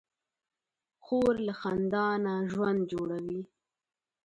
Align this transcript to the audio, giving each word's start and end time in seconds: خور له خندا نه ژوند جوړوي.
خور 1.03 1.33
له 1.47 1.53
خندا 1.59 2.07
نه 2.25 2.33
ژوند 2.51 2.79
جوړوي. 2.91 3.41